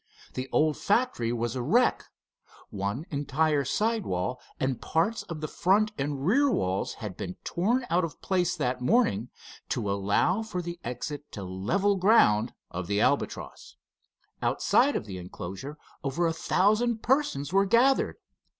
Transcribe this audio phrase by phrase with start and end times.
[0.33, 2.05] The old factory was a wreck.
[2.71, 8.03] One entire sidewall and parts of the front and rear walls had been torn out
[8.03, 9.29] of place that morning,
[9.69, 13.75] to allow for the exit to level ground of the Albatross.
[14.41, 18.15] Outside of the enclosure over a thousand persons were gathered.